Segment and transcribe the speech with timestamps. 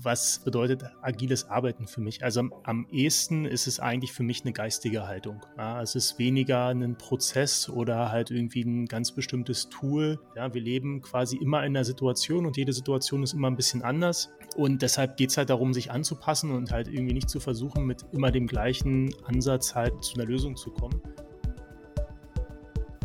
[0.00, 2.22] Was bedeutet agiles Arbeiten für mich?
[2.22, 5.44] Also am, am ehesten ist es eigentlich für mich eine geistige Haltung.
[5.56, 10.20] Ja, es ist weniger ein Prozess oder halt irgendwie ein ganz bestimmtes Tool.
[10.36, 13.82] Ja, wir leben quasi immer in einer Situation und jede Situation ist immer ein bisschen
[13.82, 14.30] anders.
[14.54, 18.06] Und deshalb geht es halt darum, sich anzupassen und halt irgendwie nicht zu versuchen, mit
[18.12, 21.02] immer dem gleichen Ansatz halt zu einer Lösung zu kommen.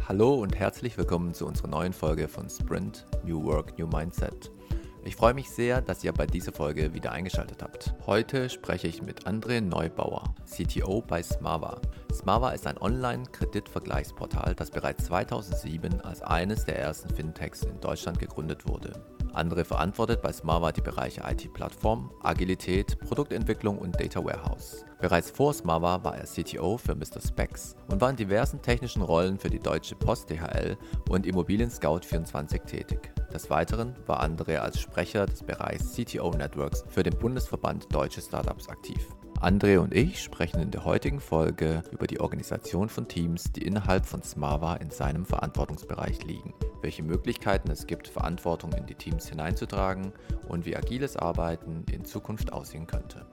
[0.07, 4.51] Hallo und herzlich willkommen zu unserer neuen Folge von Sprint New Work, New Mindset.
[5.05, 7.93] Ich freue mich sehr, dass ihr bei dieser Folge wieder eingeschaltet habt.
[8.05, 11.81] Heute spreche ich mit André Neubauer, CTO bei Smava.
[12.13, 18.65] Smava ist ein Online-Kreditvergleichsportal, das bereits 2007 als eines der ersten Fintechs in Deutschland gegründet
[18.65, 18.93] wurde.
[19.33, 24.85] André verantwortet bei Smava die Bereiche IT-Plattform, Agilität, Produktentwicklung und Data Warehouse.
[25.01, 27.19] Bereits vor Smava war er CTO für Mr.
[27.19, 30.77] Specs und war in diversen technischen Rollen für die Deutsche Post DHL
[31.09, 33.11] und Immobilien Scout 24 tätig.
[33.33, 38.69] Des Weiteren war André als Sprecher des Bereichs CTO Networks für den Bundesverband Deutsche Startups
[38.69, 39.07] aktiv.
[39.41, 44.05] André und ich sprechen in der heutigen Folge über die Organisation von Teams, die innerhalb
[44.05, 50.13] von Smava in seinem Verantwortungsbereich liegen, welche Möglichkeiten es gibt, Verantwortung in die Teams hineinzutragen
[50.47, 53.25] und wie agiles Arbeiten in Zukunft aussehen könnte.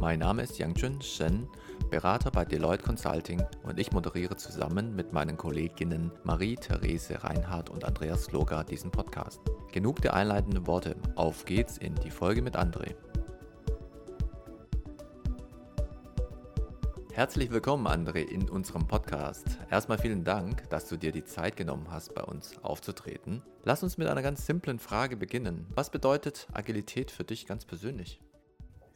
[0.00, 1.48] Mein Name ist Yangjun Shen,
[1.88, 8.30] Berater bei Deloitte Consulting und ich moderiere zusammen mit meinen Kolleginnen Marie-Therese Reinhardt und Andreas
[8.30, 9.40] Loga diesen Podcast.
[9.72, 12.94] Genug der einleitenden Worte, auf geht's in die Folge mit André.
[17.12, 19.58] Herzlich willkommen, André, in unserem Podcast.
[19.70, 23.42] Erstmal vielen Dank, dass du dir die Zeit genommen hast, bei uns aufzutreten.
[23.64, 25.66] Lass uns mit einer ganz simplen Frage beginnen.
[25.74, 28.20] Was bedeutet Agilität für dich ganz persönlich?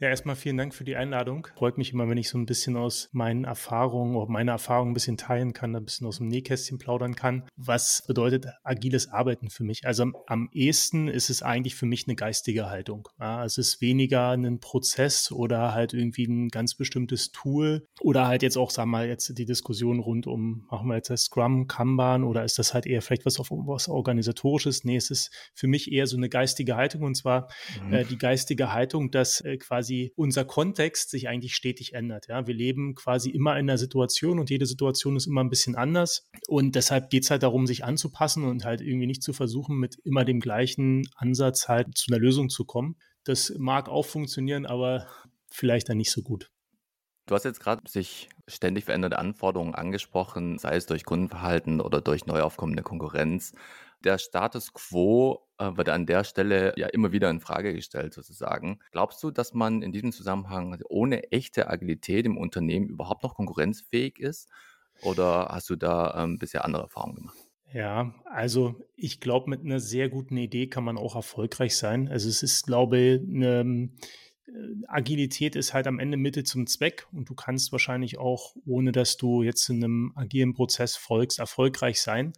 [0.03, 1.47] Ja, erstmal vielen Dank für die Einladung.
[1.55, 4.93] Freut mich immer, wenn ich so ein bisschen aus meinen Erfahrungen oder meine Erfahrungen ein
[4.93, 7.47] bisschen teilen kann, ein bisschen aus dem Nähkästchen plaudern kann.
[7.55, 9.85] Was bedeutet agiles Arbeiten für mich?
[9.85, 13.07] Also am, am ehesten ist es eigentlich für mich eine geistige Haltung.
[13.17, 18.43] Ja, es ist weniger ein Prozess oder halt irgendwie ein ganz bestimmtes Tool oder halt
[18.43, 21.67] jetzt auch, sagen wir mal, jetzt die Diskussion rund um, machen wir jetzt das Scrum,
[21.67, 24.83] Kanban oder ist das halt eher vielleicht was auf was organisatorisches?
[24.83, 27.47] Nee, es ist für mich eher so eine geistige Haltung und zwar
[27.85, 27.93] mhm.
[27.93, 32.27] äh, die geistige Haltung, dass äh, quasi quasi unser Kontext sich eigentlich stetig ändert.
[32.27, 35.75] Ja, wir leben quasi immer in einer Situation und jede Situation ist immer ein bisschen
[35.75, 36.27] anders.
[36.47, 39.97] Und deshalb geht es halt darum, sich anzupassen und halt irgendwie nicht zu versuchen, mit
[40.03, 42.95] immer dem gleichen Ansatz halt zu einer Lösung zu kommen.
[43.23, 45.07] Das mag auch funktionieren, aber
[45.49, 46.49] vielleicht dann nicht so gut.
[47.25, 52.25] Du hast jetzt gerade sich ständig veränderte Anforderungen angesprochen, sei es durch Kundenverhalten oder durch
[52.25, 53.53] neu aufkommende Konkurrenz
[54.03, 55.42] der Status quo
[55.75, 58.79] wird an der Stelle ja immer wieder in Frage gestellt, sozusagen.
[58.91, 64.19] Glaubst du, dass man in diesem Zusammenhang ohne echte Agilität im Unternehmen überhaupt noch konkurrenzfähig
[64.19, 64.49] ist?
[65.01, 67.37] Oder hast du da ähm, bisher andere Erfahrungen gemacht?
[67.73, 72.07] Ja, also ich glaube, mit einer sehr guten Idee kann man auch erfolgreich sein.
[72.07, 73.89] Also es ist, glaube ich, eine
[74.87, 79.17] Agilität ist halt am Ende Mittel zum Zweck und du kannst wahrscheinlich auch, ohne dass
[79.17, 82.33] du jetzt in einem agilen Prozess folgst, erfolgreich sein.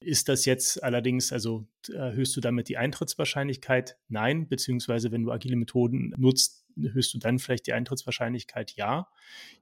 [0.00, 3.96] Ist das jetzt allerdings, also erhöhst du damit die Eintrittswahrscheinlichkeit?
[4.08, 8.72] Nein, beziehungsweise wenn du agile Methoden nutzt, erhöhst du dann vielleicht die Eintrittswahrscheinlichkeit?
[8.76, 9.08] Ja.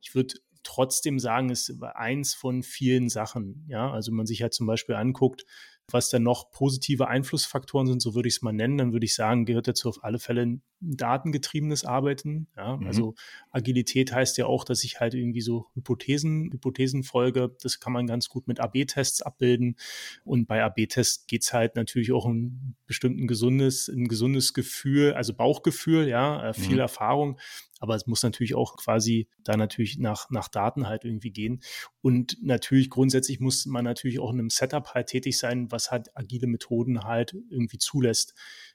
[0.00, 0.34] Ich würde
[0.64, 3.64] trotzdem sagen, es ist eins von vielen Sachen.
[3.68, 5.44] Ja, also man sich halt zum Beispiel anguckt,
[5.90, 9.14] was dann noch positive Einflussfaktoren sind, so würde ich es mal nennen, dann würde ich
[9.14, 12.48] sagen, gehört dazu auf alle Fälle ein datengetriebenes Arbeiten.
[12.56, 12.76] Ja?
[12.76, 12.86] Mhm.
[12.86, 13.14] Also
[13.50, 17.54] Agilität heißt ja auch, dass ich halt irgendwie so Hypothesen, Hypothesen folge.
[17.62, 19.76] Das kann man ganz gut mit AB-Tests abbilden.
[20.24, 25.34] Und bei AB-Tests geht es halt natürlich auch um bestimmten gesundes, ein gesundes Gefühl, also
[25.34, 26.80] Bauchgefühl, ja, äh, viel mhm.
[26.80, 27.38] Erfahrung.
[27.82, 31.64] Aber es muss natürlich auch quasi da natürlich nach, nach Daten halt irgendwie gehen.
[32.00, 36.16] Und natürlich grundsätzlich muss man natürlich auch in einem Setup halt tätig sein, was halt
[36.16, 38.34] agile Methoden halt irgendwie zulässt.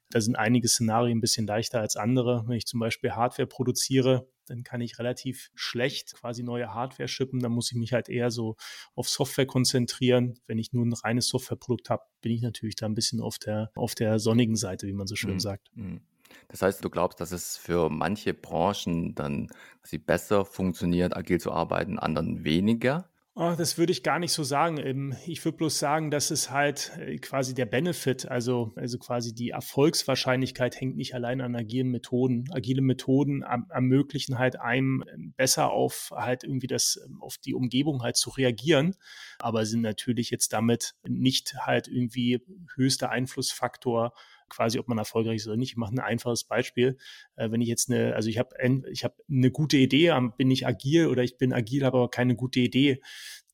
[0.09, 2.43] Da sind einige Szenarien ein bisschen leichter als andere.
[2.47, 7.39] Wenn ich zum Beispiel Hardware produziere, dann kann ich relativ schlecht quasi neue Hardware schippen.
[7.39, 8.57] Dann muss ich mich halt eher so
[8.93, 10.37] auf Software konzentrieren.
[10.47, 13.71] Wenn ich nur ein reines Softwareprodukt habe, bin ich natürlich da ein bisschen auf der,
[13.75, 15.39] auf der sonnigen Seite, wie man so schön mhm.
[15.39, 15.71] sagt.
[15.75, 16.01] Mhm.
[16.49, 19.47] Das heißt, du glaubst, dass es für manche Branchen dann
[19.81, 23.09] quasi besser funktioniert, agil zu arbeiten, anderen weniger?
[23.39, 24.79] Oh, das würde ich gar nicht so sagen.
[24.79, 29.31] Ähm, ich würde bloß sagen, dass es halt äh, quasi der Benefit, also, also quasi
[29.35, 32.45] die Erfolgswahrscheinlichkeit hängt nicht allein an agilen Methoden.
[32.51, 38.01] Agile Methoden ermöglichen halt einem ähm, besser auf halt irgendwie das, ähm, auf die Umgebung
[38.01, 38.95] halt zu reagieren,
[39.37, 42.41] aber sind natürlich jetzt damit nicht halt irgendwie
[42.75, 44.13] höchster Einflussfaktor
[44.49, 45.71] quasi, ob man erfolgreich ist oder nicht.
[45.71, 46.97] Ich mache ein einfaches Beispiel.
[47.35, 48.55] Äh, wenn ich jetzt eine, also ich habe
[48.91, 52.35] ich habe eine gute Idee, bin ich agil oder ich bin agil, habe aber keine
[52.35, 53.01] gute Idee,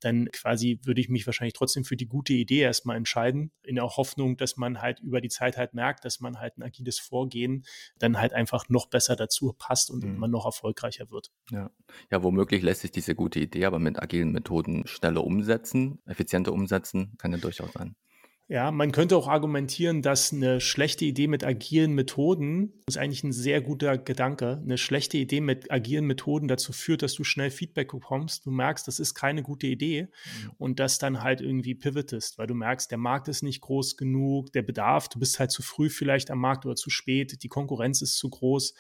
[0.04, 3.86] dann quasi würde ich mich wahrscheinlich trotzdem für die gute Idee erstmal entscheiden, in der
[3.86, 7.64] Hoffnung, dass man halt über die Zeit halt merkt, dass man halt ein agiles Vorgehen
[8.00, 10.18] dann halt einfach noch besser dazu passt und mhm.
[10.18, 11.32] man noch erfolgreicher wird.
[11.52, 11.72] Ja.
[12.12, 17.14] ja, womöglich lässt sich diese gute Idee aber mit agilen Methoden schneller umsetzen, effizienter umsetzen,
[17.18, 17.96] kann ja durchaus sein.
[18.54, 23.32] Ja, man könnte auch argumentieren, dass eine schlechte Idee mit agilen Methoden ist eigentlich ein
[23.32, 24.62] sehr guter Gedanke.
[24.64, 28.46] Eine schlechte Idee mit agilen Methoden dazu führt, dass du schnell Feedback bekommst.
[28.46, 30.52] Du merkst, das ist keine gute Idee mhm.
[30.60, 34.54] und das dann halt irgendwie pivotest, weil du merkst, der Markt ist nicht groß genug,
[34.54, 38.04] der Bedarf, du bist halt zu früh vielleicht am Markt oder zu spät, die Konkurrenz
[38.04, 38.76] ist zu groß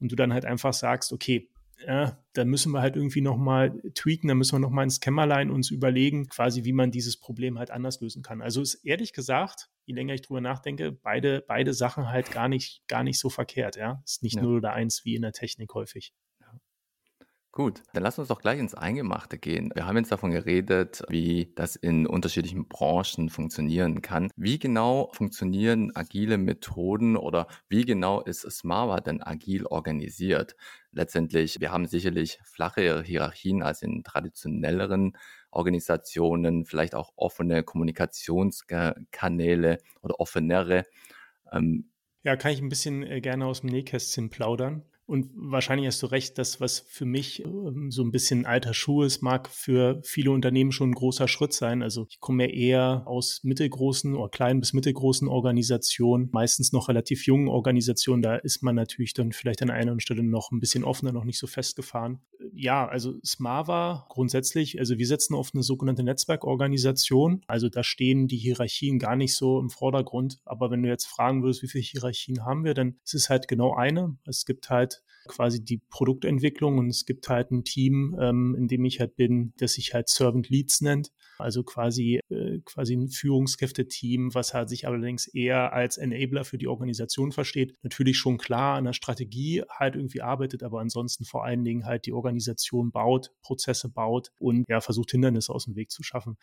[0.00, 1.50] und du dann halt einfach sagst, okay,
[1.86, 5.70] ja, da müssen wir halt irgendwie nochmal tweaken, da müssen wir nochmal ins Kämmerlein uns
[5.70, 8.42] überlegen, quasi, wie man dieses Problem halt anders lösen kann.
[8.42, 12.82] Also ist ehrlich gesagt, je länger ich drüber nachdenke, beide, beide Sachen halt gar nicht,
[12.88, 14.02] gar nicht so verkehrt, ja.
[14.04, 14.42] Ist nicht ja.
[14.42, 16.12] 0 oder 1 wie in der Technik häufig.
[17.50, 19.70] Gut, dann lass uns doch gleich ins Eingemachte gehen.
[19.74, 24.30] Wir haben jetzt davon geredet, wie das in unterschiedlichen Branchen funktionieren kann.
[24.36, 30.56] Wie genau funktionieren agile Methoden oder wie genau ist Smava denn agil organisiert?
[30.92, 35.16] Letztendlich, wir haben sicherlich flache Hierarchien als in traditionelleren
[35.50, 40.84] Organisationen, vielleicht auch offene Kommunikationskanäle oder offenere.
[41.50, 41.90] Ähm,
[42.24, 44.84] ja, kann ich ein bisschen äh, gerne aus dem Nähkästchen plaudern.
[45.08, 49.04] Und wahrscheinlich hast du recht, dass was für mich ähm, so ein bisschen alter Schuh
[49.04, 51.82] ist, mag für viele Unternehmen schon ein großer Schritt sein.
[51.82, 57.48] Also ich komme eher aus mittelgroßen oder kleinen bis mittelgroßen Organisationen, meistens noch relativ jungen
[57.48, 58.20] Organisationen.
[58.20, 61.38] Da ist man natürlich dann vielleicht an einer Stelle noch ein bisschen offener, noch nicht
[61.38, 62.20] so festgefahren.
[62.52, 67.40] Ja, also Smava grundsätzlich, also wir setzen auf eine sogenannte Netzwerkorganisation.
[67.46, 70.38] Also da stehen die Hierarchien gar nicht so im Vordergrund.
[70.44, 73.48] Aber wenn du jetzt fragen würdest, wie viele Hierarchien haben wir, dann ist es halt
[73.48, 74.18] genau eine.
[74.26, 74.97] Es gibt halt
[75.28, 79.52] quasi die Produktentwicklung und es gibt halt ein Team, ähm, in dem ich halt bin,
[79.58, 81.12] das sich halt Servant Leads nennt.
[81.38, 86.66] Also quasi, äh, quasi ein Führungskräfte-Team, was halt sich allerdings eher als Enabler für die
[86.66, 87.76] Organisation versteht.
[87.82, 92.06] Natürlich schon klar an der Strategie halt irgendwie arbeitet, aber ansonsten vor allen Dingen halt
[92.06, 96.36] die Organisation baut, Prozesse baut und ja, versucht Hindernisse aus dem Weg zu schaffen.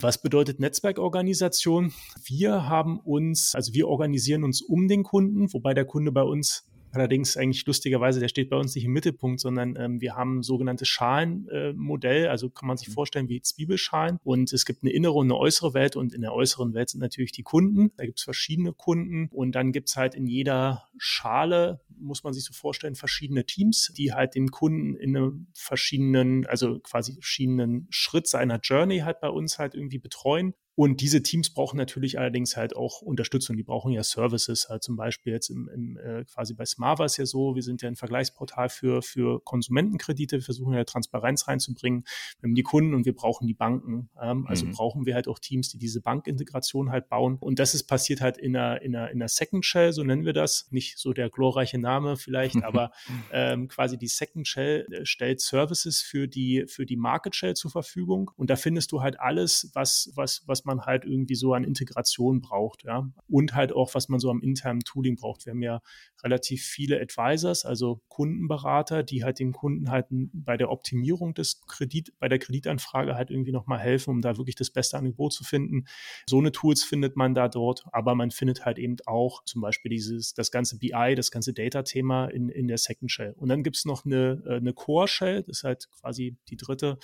[0.00, 1.92] Was bedeutet Netzwerkorganisation?
[2.22, 6.67] Wir haben uns, also wir organisieren uns um den Kunden, wobei der Kunde bei uns
[6.92, 10.42] Allerdings eigentlich lustigerweise, der steht bei uns nicht im Mittelpunkt, sondern ähm, wir haben ein
[10.42, 12.92] sogenanntes Schalenmodell, äh, also kann man sich mhm.
[12.92, 14.18] vorstellen wie Zwiebelschalen.
[14.24, 17.00] Und es gibt eine innere und eine äußere Welt und in der äußeren Welt sind
[17.00, 17.92] natürlich die Kunden.
[17.96, 22.32] Da gibt es verschiedene Kunden und dann gibt es halt in jeder Schale, muss man
[22.32, 27.86] sich so vorstellen, verschiedene Teams, die halt den Kunden in einem verschiedenen, also quasi verschiedenen
[27.90, 30.54] Schritt seiner Journey halt bei uns halt irgendwie betreuen.
[30.78, 33.56] Und diese Teams brauchen natürlich allerdings halt auch Unterstützung.
[33.56, 37.16] Die brauchen ja Services, halt zum Beispiel jetzt im, im äh, quasi bei Smava ist
[37.16, 40.36] ja so, wir sind ja ein Vergleichsportal für, für Konsumentenkredite.
[40.36, 42.04] Wir versuchen ja Transparenz reinzubringen.
[42.38, 44.08] Wir haben die Kunden und wir brauchen die Banken.
[44.22, 44.70] Ähm, also mhm.
[44.70, 47.38] brauchen wir halt auch Teams, die diese Bankintegration halt bauen.
[47.40, 50.26] Und das ist passiert halt in einer, in einer, in einer Second Shell, so nennen
[50.26, 50.68] wir das.
[50.70, 52.92] Nicht so der glorreiche Name vielleicht, aber
[53.32, 57.72] ähm, quasi die Second Shell äh, stellt Services für die, für die Market Shell zur
[57.72, 58.30] Verfügung.
[58.36, 62.40] Und da findest du halt alles, was, was, was man halt irgendwie so an Integration
[62.40, 63.10] braucht, ja.
[63.28, 65.46] Und halt auch, was man so am internen Tooling braucht.
[65.46, 65.80] Wir haben ja
[66.22, 72.12] relativ viele Advisors, also Kundenberater, die halt den Kunden halt bei der Optimierung des Kredit,
[72.18, 75.86] bei der Kreditanfrage halt irgendwie nochmal helfen, um da wirklich das beste Angebot zu finden.
[76.28, 79.90] So eine Tools findet man da dort, aber man findet halt eben auch zum Beispiel
[79.90, 83.34] dieses, das ganze BI, das ganze Data-Thema in, in der Second Shell.
[83.36, 86.56] Und dann gibt es noch eine, äh, eine Core Shell, das ist halt quasi die
[86.56, 86.98] dritte.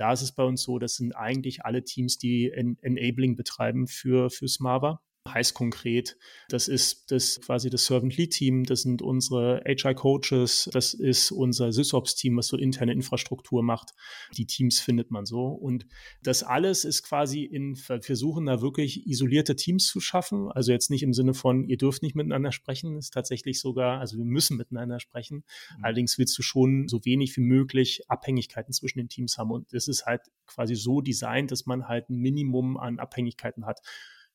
[0.00, 3.86] Da ist es bei uns so, das sind eigentlich alle Teams, die in, Enabling betreiben
[3.86, 5.02] für, für Smava.
[5.28, 6.16] Heißt konkret,
[6.48, 11.30] das ist das quasi das Servant Lead Team, das sind unsere HR Coaches, das ist
[11.30, 13.90] unser SysOps Team, was so interne Infrastruktur macht.
[14.38, 15.48] Die Teams findet man so.
[15.48, 15.86] Und
[16.22, 20.50] das alles ist quasi in, wir versuchen da wirklich isolierte Teams zu schaffen.
[20.52, 24.16] Also jetzt nicht im Sinne von, ihr dürft nicht miteinander sprechen, ist tatsächlich sogar, also
[24.16, 25.44] wir müssen miteinander sprechen.
[25.76, 25.84] Mhm.
[25.84, 29.50] Allerdings willst du schon so wenig wie möglich Abhängigkeiten zwischen den Teams haben.
[29.50, 33.80] Und das ist halt quasi so designt, dass man halt ein Minimum an Abhängigkeiten hat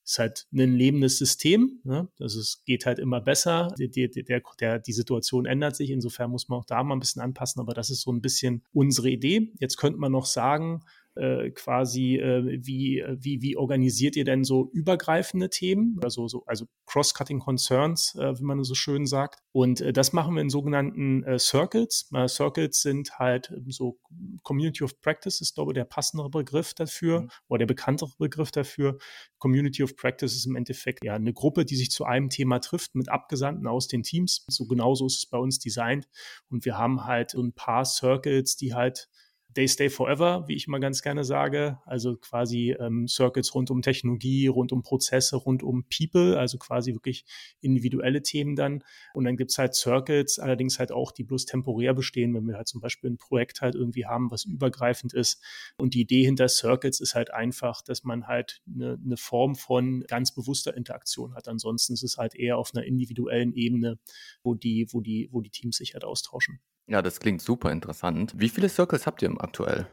[0.06, 1.80] ist halt ein lebendes System.
[1.84, 2.08] Ne?
[2.20, 3.74] Also es geht halt immer besser.
[3.78, 5.90] Die, die, der, der, die Situation ändert sich.
[5.90, 7.60] Insofern muss man auch da mal ein bisschen anpassen.
[7.60, 9.52] Aber das ist so ein bisschen unsere Idee.
[9.60, 10.84] Jetzt könnte man noch sagen,
[11.16, 16.68] äh, quasi, äh, wie, wie, wie organisiert ihr denn so übergreifende Themen, also, so, also
[16.86, 19.40] Cross-Cutting Concerns, äh, wie man so schön sagt.
[19.52, 22.10] Und äh, das machen wir in sogenannten äh, Circles.
[22.14, 24.00] Äh, Circles sind halt so
[24.44, 27.30] Community of Practice ist, glaube ich, der passendere Begriff dafür mhm.
[27.48, 28.98] oder der bekanntere Begriff dafür.
[29.38, 32.96] Community of Practice ist im Endeffekt ja eine Gruppe, die sich zu einem Thema trifft
[32.96, 34.46] mit Abgesandten aus den Teams.
[34.48, 36.08] So genauso ist es bei uns designt.
[36.50, 39.10] Und wir haben halt so ein paar Circles, die halt
[39.56, 41.80] They Stay Forever, wie ich mal ganz gerne sage.
[41.86, 46.94] Also quasi ähm, Circuits rund um Technologie, rund um Prozesse, rund um People, also quasi
[46.94, 47.26] wirklich
[47.62, 48.84] individuelle Themen dann.
[49.14, 52.68] Und dann gibt's halt Circuits, allerdings halt auch, die bloß temporär bestehen, wenn wir halt
[52.68, 55.42] zum Beispiel ein Projekt halt irgendwie haben, was übergreifend ist.
[55.78, 60.04] Und die Idee hinter Circuits ist halt einfach, dass man halt eine, eine Form von
[60.08, 61.48] ganz bewusster Interaktion hat.
[61.48, 64.00] Ansonsten ist es halt eher auf einer individuellen Ebene,
[64.44, 66.60] wo die, wo die, wo die Teams sich halt austauschen.
[66.88, 68.34] Ja, das klingt super interessant.
[68.38, 69.88] Wie viele Circles habt ihr aktuell?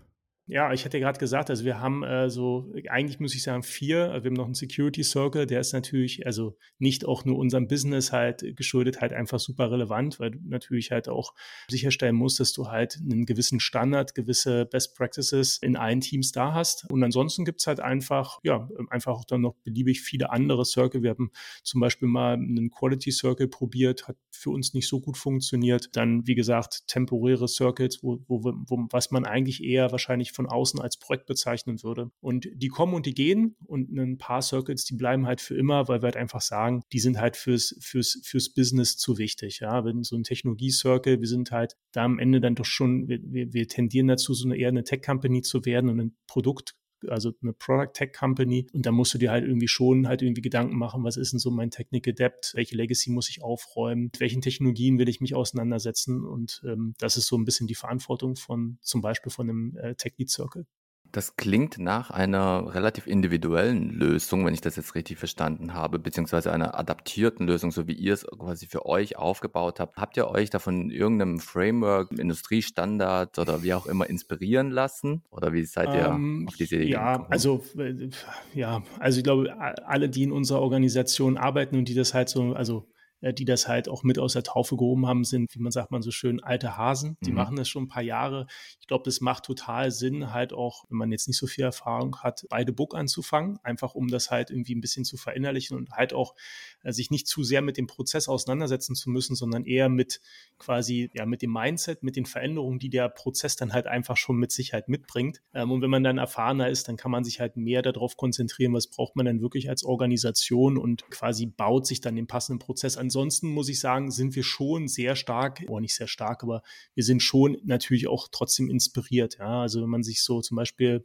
[0.47, 4.09] Ja, ich hatte gerade gesagt, also wir haben äh, so, eigentlich muss ich sagen, vier.
[4.09, 8.11] Wir haben noch einen Security Circle, der ist natürlich, also nicht auch nur unserem Business
[8.11, 11.33] halt geschuldet, halt einfach super relevant, weil du natürlich halt auch
[11.71, 16.53] sicherstellen musst, dass du halt einen gewissen Standard, gewisse Best Practices in allen Teams da
[16.53, 16.91] hast.
[16.91, 21.05] Und ansonsten gibt's halt einfach, ja, einfach auch dann noch beliebig viele andere Circle.
[21.05, 21.31] Wir haben
[21.63, 25.91] zum Beispiel mal einen Quality Circle probiert, hat für uns nicht so gut funktioniert.
[25.93, 30.81] Dann, wie gesagt, temporäre Circles, wo, wo, wo was man eigentlich eher wahrscheinlich von außen
[30.81, 32.11] als Projekt bezeichnen würde.
[32.21, 35.89] Und die kommen und die gehen und ein paar Circles, die bleiben halt für immer,
[35.89, 39.61] weil wir halt einfach sagen, die sind halt fürs, fürs, fürs Business zu wichtig.
[39.61, 43.21] Ja, wenn so ein Technologie-Circle, wir sind halt da am Ende dann doch schon, wir,
[43.23, 46.75] wir, wir tendieren dazu, so eine eher eine Tech-Company zu werden und ein Produkt
[47.09, 48.67] also eine Product Tech Company.
[48.73, 51.39] Und da musst du dir halt irgendwie schon halt irgendwie Gedanken machen, was ist denn
[51.39, 55.35] so mein Technical Debt, welche Legacy muss ich aufräumen, mit welchen Technologien will ich mich
[55.35, 56.25] auseinandersetzen.
[56.25, 59.95] Und ähm, das ist so ein bisschen die Verantwortung von zum Beispiel von einem äh,
[59.95, 60.67] Tech Lead Circle.
[61.13, 66.51] Das klingt nach einer relativ individuellen Lösung, wenn ich das jetzt richtig verstanden habe, beziehungsweise
[66.51, 69.99] einer adaptierten Lösung, so wie ihr es quasi für euch aufgebaut habt.
[69.99, 75.23] Habt ihr euch da von irgendeinem Framework, Industriestandard oder wie auch immer inspirieren lassen?
[75.31, 77.31] Oder wie seid ihr ähm, auf diese Idee Ja, gekommen?
[77.31, 78.09] also äh,
[78.55, 79.55] ja, also ich glaube,
[79.87, 82.89] alle, die in unserer Organisation arbeiten und die das halt so, also
[83.23, 86.03] die das halt auch mit aus der Taufe gehoben haben, sind, wie man sagt man
[86.03, 87.17] so schön, alte Hasen.
[87.25, 87.37] Die mhm.
[87.37, 88.47] machen das schon ein paar Jahre.
[88.81, 92.17] Ich glaube, das macht total Sinn, halt auch, wenn man jetzt nicht so viel Erfahrung
[92.19, 96.13] hat, beide Book anzufangen, einfach um das halt irgendwie ein bisschen zu verinnerlichen und halt
[96.13, 96.35] auch
[96.83, 100.21] äh, sich nicht zu sehr mit dem Prozess auseinandersetzen zu müssen, sondern eher mit
[100.59, 104.37] quasi, ja, mit dem Mindset, mit den Veränderungen, die der Prozess dann halt einfach schon
[104.37, 105.43] mit Sicherheit mitbringt.
[105.55, 108.73] Ähm, und wenn man dann erfahrener ist, dann kann man sich halt mehr darauf konzentrieren,
[108.73, 112.97] was braucht man denn wirklich als Organisation und quasi baut sich dann den passenden Prozess
[112.97, 116.63] an ansonsten muss ich sagen, sind wir schon sehr stark, oder nicht sehr stark, aber
[116.95, 119.37] wir sind schon natürlich auch trotzdem inspiriert.
[119.39, 121.05] Ja, also wenn man sich so zum Beispiel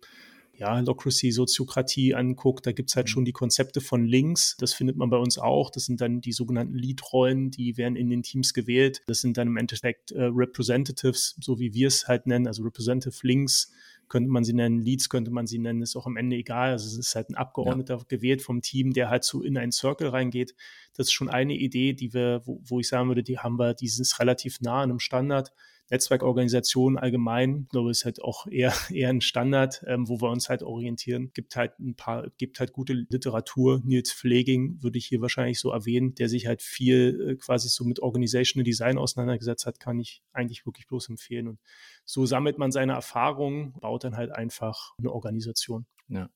[0.54, 3.12] ja, Locracy, Soziokratie anguckt, da gibt es halt mhm.
[3.12, 4.56] schon die Konzepte von links.
[4.58, 5.70] Das findet man bei uns auch.
[5.70, 9.02] Das sind dann die sogenannten Lead-Rollen, die werden in den Teams gewählt.
[9.08, 13.28] Das sind dann im Endeffekt äh, Representatives, so wie wir es halt nennen, also Representative
[13.28, 13.72] Links
[14.10, 16.72] könnte man sie nennen, Leads könnte man sie nennen, ist auch am Ende egal.
[16.72, 18.04] Also es ist halt ein Abgeordneter ja.
[18.08, 20.56] gewählt vom Team, der halt so in einen Circle reingeht.
[20.96, 23.74] Das ist schon eine Idee, die wir, wo, wo ich sagen würde, die haben wir,
[23.74, 25.52] die ist relativ nah an einem Standard.
[25.90, 30.50] Netzwerkorganisation allgemein, ich glaube, ist halt auch eher, eher ein Standard, ähm, wo wir uns
[30.50, 31.32] halt orientieren.
[31.34, 33.82] Gibt halt ein paar, gibt halt gute Literatur.
[33.84, 37.86] Nils Pfleging würde ich hier wahrscheinlich so erwähnen, der sich halt viel äh, quasi so
[37.86, 41.48] mit Organizational Design auseinandergesetzt hat, kann ich eigentlich wirklich bloß empfehlen.
[41.48, 41.60] Und
[42.06, 45.86] so sammelt man seine Erfahrungen, baut dann halt einfach eine Organisation.
[46.08, 46.30] Ja.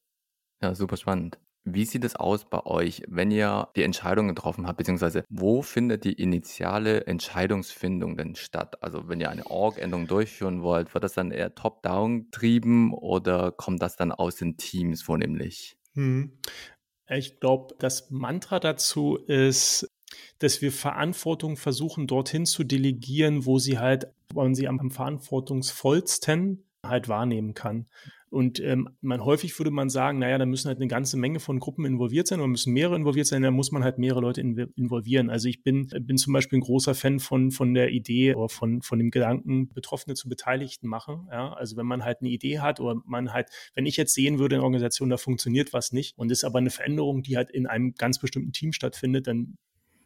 [0.62, 1.40] Ja, super spannend.
[1.64, 6.06] Wie sieht es aus bei euch, wenn ihr die Entscheidung getroffen habt, beziehungsweise wo findet
[6.06, 8.82] die initiale Entscheidungsfindung denn statt?
[8.82, 13.82] Also wenn ihr eine Org-Änderung durchführen wollt, wird das dann eher top-down getrieben oder kommt
[13.82, 15.78] das dann aus den Teams vornehmlich?
[15.94, 16.40] Hm.
[17.08, 19.88] Ich glaube, das Mantra dazu ist,
[20.40, 26.64] dass wir Verantwortung versuchen, dorthin zu delegieren, wo sie halt, wo man sie am verantwortungsvollsten
[26.86, 27.88] halt wahrnehmen kann.
[28.30, 31.60] Und ähm, man häufig würde man sagen, naja, da müssen halt eine ganze Menge von
[31.60, 35.30] Gruppen involviert sein oder müssen mehrere involviert sein, da muss man halt mehrere Leute involvieren.
[35.30, 38.82] Also ich bin, bin zum Beispiel ein großer Fan von, von der Idee oder von,
[38.82, 41.28] von dem Gedanken, Betroffene zu Beteiligten machen.
[41.30, 41.54] Ja?
[41.54, 44.56] Also wenn man halt eine Idee hat oder man halt, wenn ich jetzt sehen würde
[44.56, 47.68] in einer Organisation, da funktioniert was nicht und ist aber eine Veränderung, die halt in
[47.68, 49.58] einem ganz bestimmten Team stattfindet, dann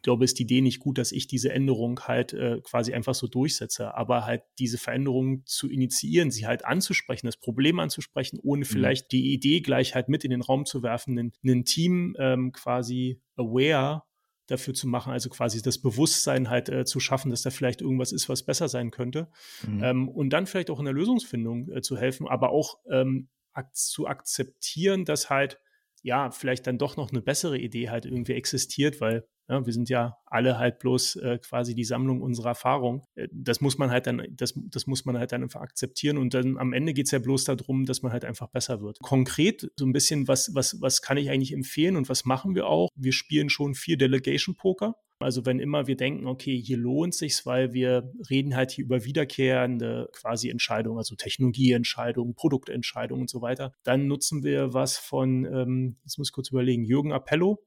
[0.06, 3.26] glaube, ist die Idee nicht gut, dass ich diese Änderung halt äh, quasi einfach so
[3.26, 3.92] durchsetze.
[3.96, 8.66] Aber halt diese Veränderung zu initiieren, sie halt anzusprechen, das Problem anzusprechen, ohne mhm.
[8.66, 12.52] vielleicht die Idee gleich halt mit in den Raum zu werfen, ein, ein Team ähm,
[12.52, 14.04] quasi aware
[14.46, 18.12] dafür zu machen, also quasi das Bewusstsein halt äh, zu schaffen, dass da vielleicht irgendwas
[18.12, 19.28] ist, was besser sein könnte.
[19.66, 19.82] Mhm.
[19.82, 23.74] Ähm, und dann vielleicht auch in der Lösungsfindung äh, zu helfen, aber auch ähm, ak
[23.74, 25.58] zu akzeptieren, dass halt
[26.02, 29.88] ja, vielleicht dann doch noch eine bessere Idee halt irgendwie existiert, weil ja, wir sind
[29.88, 33.04] ja alle halt bloß äh, quasi die Sammlung unserer Erfahrung.
[33.14, 36.18] Äh, das muss man halt dann, das, das muss man halt dann einfach akzeptieren.
[36.18, 38.98] Und dann am Ende geht es ja bloß darum, dass man halt einfach besser wird.
[39.00, 42.66] Konkret so ein bisschen, was, was, was kann ich eigentlich empfehlen und was machen wir
[42.66, 42.88] auch?
[42.96, 44.96] Wir spielen schon viel Delegation Poker.
[45.18, 49.04] Also wenn immer wir denken, okay, hier lohnt sich's, weil wir reden halt hier über
[49.04, 55.96] wiederkehrende quasi Entscheidungen, also Technologieentscheidungen, Produktentscheidungen und so weiter, dann nutzen wir was von, ähm,
[56.04, 57.64] jetzt muss ich kurz überlegen, Jürgen Appello,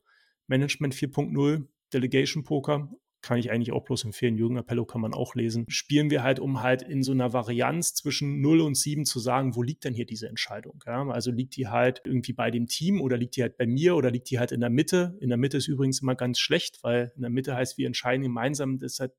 [0.49, 2.89] Management 4.0, Delegation Poker
[3.21, 4.37] kann ich eigentlich auch bloß empfehlen.
[4.37, 5.65] Jürgen Appello kann man auch lesen.
[5.67, 9.55] Spielen wir halt, um halt in so einer Varianz zwischen 0 und 7 zu sagen,
[9.55, 10.81] wo liegt denn hier diese Entscheidung?
[10.85, 11.05] Ja?
[11.09, 14.09] Also liegt die halt irgendwie bei dem Team oder liegt die halt bei mir oder
[14.09, 15.17] liegt die halt in der Mitte?
[15.19, 18.23] In der Mitte ist übrigens immer ganz schlecht, weil in der Mitte heißt, wir entscheiden
[18.23, 18.77] gemeinsam.
[18.77, 19.11] Das ist halt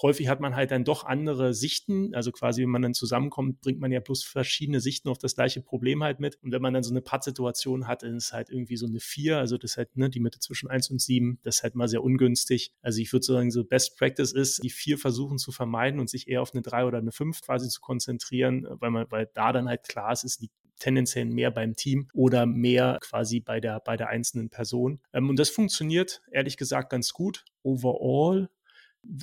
[0.00, 2.14] häufig hat man halt dann doch andere Sichten.
[2.14, 5.60] Also quasi, wenn man dann zusammenkommt, bringt man ja bloß verschiedene Sichten auf das gleiche
[5.60, 6.38] Problem halt mit.
[6.42, 9.38] Und wenn man dann so eine Pattsituation hat, dann ist halt irgendwie so eine 4,
[9.38, 11.88] also das ist halt ne, die Mitte zwischen 1 und 7, das ist halt mal
[11.88, 12.72] sehr ungünstig.
[12.82, 16.28] Also ich würde sagen, so Best Practice ist, die 4 versuchen zu vermeiden und sich
[16.28, 19.68] eher auf eine 3 oder eine 5 quasi zu konzentrieren, weil man, weil da dann
[19.68, 23.96] halt klar ist, es liegt tendenziell mehr beim Team oder mehr quasi bei der, bei
[23.96, 25.00] der einzelnen Person.
[25.12, 27.44] Ähm, und das funktioniert ehrlich gesagt ganz gut.
[27.62, 28.50] Overall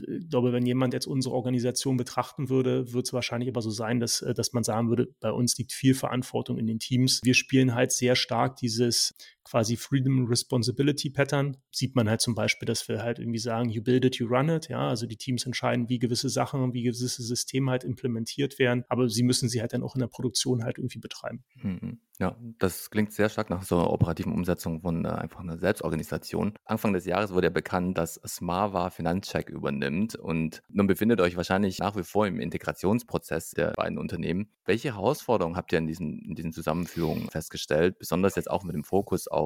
[0.08, 4.00] ich glaube, wenn jemand jetzt unsere Organisation betrachten würde, wird es wahrscheinlich aber so sein,
[4.00, 7.22] dass, äh, dass man sagen würde, bei uns liegt viel Verantwortung in den Teams.
[7.24, 9.14] Wir spielen halt sehr stark dieses
[9.52, 11.58] quasi Freedom Responsibility Pattern.
[11.72, 14.48] Sieht man halt zum Beispiel, dass wir halt irgendwie sagen, you build it, you run
[14.48, 14.70] it.
[14.70, 19.10] Ja, also die Teams entscheiden, wie gewisse Sachen, wie gewisse Systeme halt implementiert werden, aber
[19.10, 21.44] sie müssen sie halt dann auch in der Produktion halt irgendwie betreiben.
[21.62, 22.00] Mhm.
[22.22, 26.54] Ja, das klingt sehr stark nach so einer operativen Umsetzung von äh, einfach einer Selbstorganisation.
[26.66, 31.80] Anfang des Jahres wurde ja bekannt, dass Smava Finanzcheck übernimmt und nun befindet euch wahrscheinlich
[31.80, 34.52] nach wie vor im Integrationsprozess der beiden Unternehmen.
[34.66, 38.84] Welche Herausforderungen habt ihr in diesen, in diesen Zusammenführungen festgestellt, besonders jetzt auch mit dem
[38.84, 39.41] Fokus auf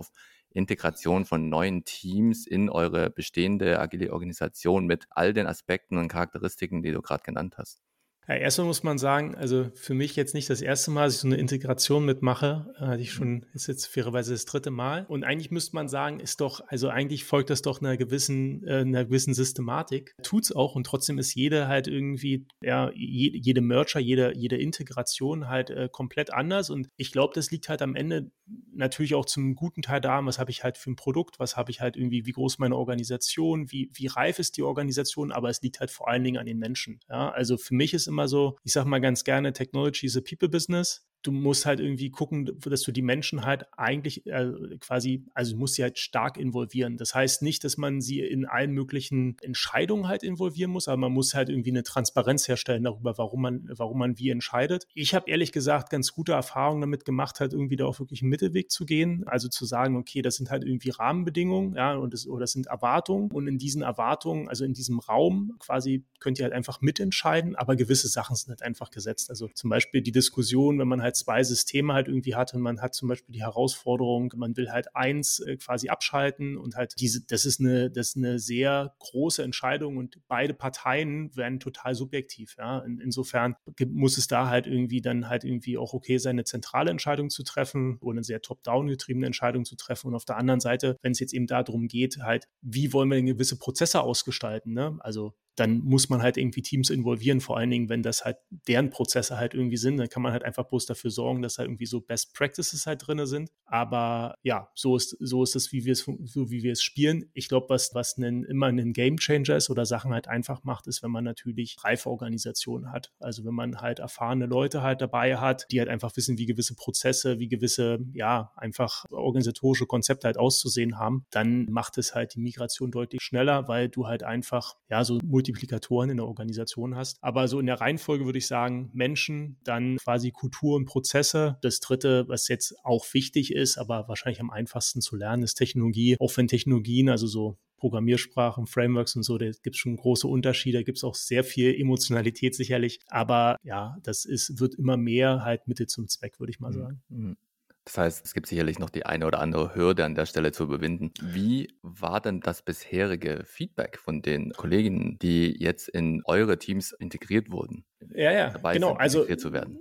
[0.49, 6.81] Integration von neuen Teams in eure bestehende agile Organisation mit all den Aspekten und Charakteristiken,
[6.81, 7.81] die du gerade genannt hast?
[8.27, 11.21] Ja, erstmal muss man sagen, also für mich jetzt nicht das erste Mal, dass ich
[11.21, 12.73] so eine Integration mitmache.
[12.79, 15.05] Äh, hatte ich schon, ist jetzt fairerweise das dritte Mal.
[15.07, 18.79] Und eigentlich müsste man sagen, ist doch, also eigentlich folgt das doch einer gewissen, äh,
[18.79, 20.15] einer gewissen Systematik.
[20.23, 25.69] Tut's auch und trotzdem ist jede halt irgendwie, ja, jede Merger, jede, jede Integration halt
[25.69, 26.71] äh, komplett anders.
[26.71, 28.31] Und ich glaube, das liegt halt am Ende
[28.73, 31.71] natürlich auch zum guten Teil daran, was habe ich halt für ein Produkt, was habe
[31.71, 35.61] ich halt irgendwie, wie groß meine Organisation, wie, wie reif ist die Organisation, aber es
[35.61, 36.99] liegt halt vor allen Dingen an den Menschen.
[37.09, 40.21] Ja, also für mich ist immer so, ich sage mal ganz gerne, Technology is a
[40.21, 45.25] people business du musst halt irgendwie gucken, dass du die Menschen halt eigentlich äh, quasi,
[45.33, 46.97] also musst sie halt stark involvieren.
[46.97, 51.11] Das heißt nicht, dass man sie in allen möglichen Entscheidungen halt involvieren muss, aber man
[51.11, 54.85] muss halt irgendwie eine Transparenz herstellen darüber, warum man, warum man wie entscheidet.
[54.93, 58.29] Ich habe ehrlich gesagt ganz gute Erfahrungen damit gemacht, halt irgendwie da auch wirklich einen
[58.29, 59.23] Mittelweg zu gehen.
[59.27, 62.67] Also zu sagen, okay, das sind halt irgendwie Rahmenbedingungen, ja, und das, oder das sind
[62.67, 63.31] Erwartungen.
[63.31, 67.75] Und in diesen Erwartungen, also in diesem Raum quasi könnt ihr halt einfach mitentscheiden, aber
[67.75, 69.29] gewisse Sachen sind halt einfach gesetzt.
[69.29, 72.81] Also zum Beispiel die Diskussion, wenn man halt zwei Systeme halt irgendwie hat und man
[72.81, 77.25] hat zum Beispiel die Herausforderung, man will halt eins äh, quasi abschalten und halt diese,
[77.25, 82.55] das ist eine, das ist eine sehr große Entscheidung und beide Parteien werden total subjektiv.
[82.57, 82.79] Ja.
[82.79, 83.55] In, insofern
[83.87, 87.43] muss es da halt irgendwie dann halt irgendwie auch okay sein, eine zentrale Entscheidung zu
[87.43, 90.07] treffen oder eine sehr top-down getriebene Entscheidung zu treffen.
[90.07, 93.15] Und auf der anderen Seite, wenn es jetzt eben darum geht, halt, wie wollen wir
[93.15, 94.73] denn gewisse Prozesse ausgestalten?
[94.73, 94.97] Ne?
[94.99, 98.37] Also dann muss man halt irgendwie Teams involvieren, vor allen Dingen, wenn das halt
[98.67, 101.67] deren Prozesse halt irgendwie sind, dann kann man halt einfach bloß dafür sorgen, dass halt
[101.67, 103.49] irgendwie so Best Practices halt drin sind.
[103.65, 107.29] Aber ja, so ist, so ist es, wie wir es, so wie wir es spielen.
[107.33, 110.87] Ich glaube, was, was einen, immer ein Game Changer ist oder Sachen halt einfach macht,
[110.87, 113.13] ist, wenn man natürlich reife Organisationen hat.
[113.19, 116.75] Also wenn man halt erfahrene Leute halt dabei hat, die halt einfach wissen, wie gewisse
[116.75, 122.39] Prozesse, wie gewisse, ja, einfach organisatorische Konzepte halt auszusehen haben, dann macht es halt die
[122.39, 127.17] Migration deutlich schneller, weil du halt einfach, ja, so Multiplikatoren in der Organisation hast.
[127.21, 131.57] Aber so in der Reihenfolge würde ich sagen, Menschen, dann quasi Kultur und Prozesse.
[131.61, 136.17] Das dritte, was jetzt auch wichtig ist, aber wahrscheinlich am einfachsten zu lernen, ist Technologie.
[136.19, 140.79] Auch wenn Technologien, also so Programmiersprachen, Frameworks und so, da gibt es schon große Unterschiede,
[140.79, 142.99] da gibt es auch sehr viel Emotionalität sicherlich.
[143.07, 146.73] Aber ja, das ist, wird immer mehr halt Mittel zum Zweck, würde ich mal mhm.
[146.73, 147.37] sagen.
[147.85, 150.63] Das heißt, es gibt sicherlich noch die eine oder andere Hürde an der Stelle zu
[150.63, 151.11] überwinden.
[151.21, 157.51] Wie war denn das bisherige Feedback von den Kolleginnen, die jetzt in eure Teams integriert
[157.51, 157.85] wurden?
[158.13, 158.89] Ja, ja, dabei genau.
[158.89, 159.79] Sind, also, zu werden?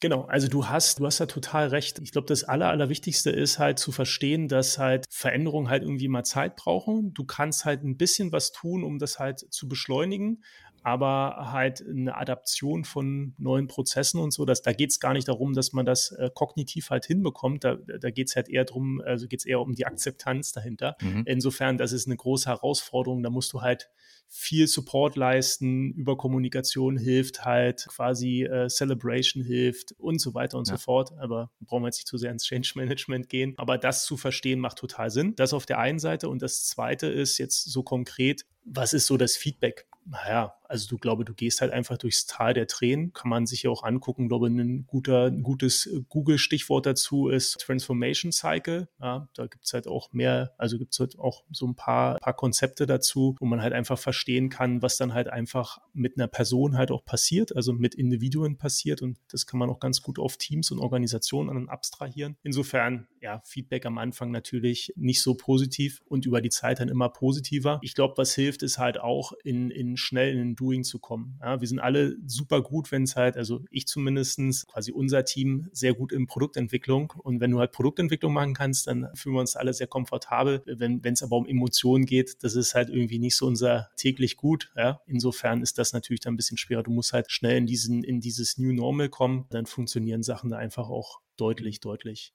[0.00, 1.98] Genau, also du hast, du hast ja total recht.
[1.98, 6.24] Ich glaube, das Aller, Allerwichtigste ist halt zu verstehen, dass halt Veränderungen halt irgendwie mal
[6.24, 7.12] Zeit brauchen.
[7.12, 10.42] Du kannst halt ein bisschen was tun, um das halt zu beschleunigen.
[10.82, 14.44] Aber halt eine Adaption von neuen Prozessen und so.
[14.44, 17.64] Dass, da geht es gar nicht darum, dass man das äh, kognitiv halt hinbekommt.
[17.64, 20.96] Da, da geht es halt eher darum, also geht es eher um die Akzeptanz dahinter.
[21.00, 21.24] Mhm.
[21.26, 23.22] Insofern, das ist eine große Herausforderung.
[23.22, 23.90] Da musst du halt
[24.32, 30.68] viel Support leisten, über Kommunikation hilft halt, quasi äh, Celebration hilft und so weiter und
[30.68, 30.74] ja.
[30.74, 31.12] so fort.
[31.18, 33.54] Aber brauchen wir jetzt nicht zu sehr ins Change Management gehen.
[33.56, 35.34] Aber das zu verstehen macht total Sinn.
[35.34, 36.28] Das auf der einen Seite.
[36.28, 39.88] Und das zweite ist jetzt so konkret, was ist so das Feedback?
[40.10, 43.64] Naja, also du glaube, du gehst halt einfach durchs Tal der Tränen, kann man sich
[43.64, 44.28] ja auch angucken.
[44.28, 48.88] Glaube, ein, guter, ein gutes Google-Stichwort dazu ist Transformation Cycle.
[49.00, 52.18] Ja, da gibt es halt auch mehr, also gibt es halt auch so ein paar,
[52.18, 56.28] paar Konzepte dazu, wo man halt einfach verstehen kann, was dann halt einfach mit einer
[56.28, 59.02] Person halt auch passiert, also mit Individuen passiert.
[59.02, 62.36] Und das kann man auch ganz gut auf Teams und Organisationen abstrahieren.
[62.42, 67.08] Insofern, ja, Feedback am Anfang natürlich nicht so positiv und über die Zeit dann immer
[67.08, 67.78] positiver.
[67.82, 71.38] Ich glaube, was hilft, ist halt auch in, in schnell in den Doing zu kommen.
[71.40, 75.68] Ja, wir sind alle super gut, wenn es halt, also ich zumindestens quasi unser Team
[75.72, 77.12] sehr gut in Produktentwicklung.
[77.18, 80.62] Und wenn du halt Produktentwicklung machen kannst, dann fühlen wir uns alle sehr komfortabel.
[80.66, 84.72] Wenn es aber um Emotionen geht, das ist halt irgendwie nicht so unser täglich gut.
[84.76, 85.00] Ja?
[85.06, 86.82] Insofern ist das natürlich dann ein bisschen schwerer.
[86.82, 89.46] Du musst halt schnell in diesen, in dieses New Normal kommen.
[89.50, 92.34] Dann funktionieren Sachen da einfach auch deutlich, deutlich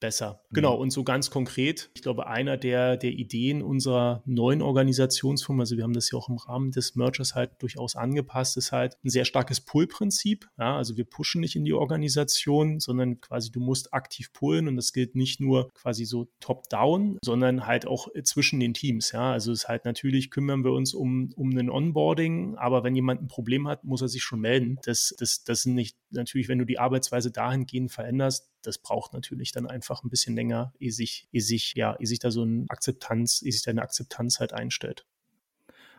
[0.00, 0.40] besser.
[0.50, 0.54] Mhm.
[0.54, 5.76] Genau, und so ganz konkret, ich glaube, einer der, der Ideen unserer neuen Organisationsform, also
[5.76, 9.10] wir haben das ja auch im Rahmen des Mergers halt durchaus angepasst, ist halt ein
[9.10, 10.48] sehr starkes Pull-Prinzip.
[10.58, 14.76] Ja, also wir pushen nicht in die Organisation, sondern quasi du musst aktiv pullen und
[14.76, 19.12] das gilt nicht nur quasi so top-down, sondern halt auch zwischen den Teams.
[19.12, 22.94] Ja, also es ist halt natürlich kümmern wir uns um, um ein Onboarding, aber wenn
[22.94, 24.78] jemand ein Problem hat, muss er sich schon melden.
[24.84, 29.52] Das, das, das sind nicht natürlich, wenn du die Arbeitsweise dahingehend veränderst, das braucht natürlich
[29.52, 32.66] dann einfach ein bisschen länger, ehe sich, ehe sich, ja, ehe sich da so eine
[32.68, 35.06] Akzeptanz, ehe sich da eine Akzeptanz halt einstellt.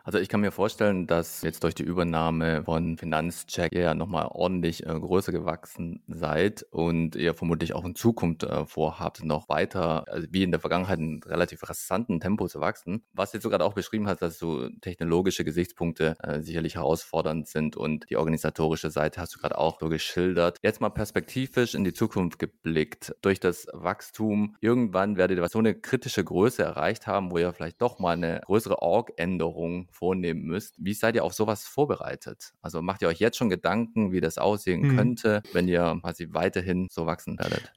[0.08, 4.28] Also ich kann mir vorstellen, dass jetzt durch die Übernahme von Finanzcheck ihr ja nochmal
[4.30, 10.06] ordentlich äh, größer gewachsen seid und ihr vermutlich auch in Zukunft äh, vorhabt, noch weiter,
[10.08, 13.04] also wie in der Vergangenheit, in relativ rasanten Tempo zu wachsen.
[13.12, 18.08] Was jetzt sogar auch beschrieben hat, dass so technologische Gesichtspunkte äh, sicherlich herausfordernd sind und
[18.08, 20.56] die organisatorische Seite hast du gerade auch so geschildert.
[20.62, 23.14] Jetzt mal perspektivisch in die Zukunft geblickt.
[23.20, 27.82] Durch das Wachstum, irgendwann werdet ihr so eine kritische Größe erreicht haben, wo ihr vielleicht
[27.82, 30.76] doch mal eine größere Org-Änderung vornehmen müsst.
[30.78, 32.52] Wie seid ihr auf sowas vorbereitet?
[32.62, 34.96] Also macht ihr euch jetzt schon Gedanken, wie das aussehen mhm.
[34.96, 37.72] könnte, wenn ihr quasi weiterhin so wachsen werdet?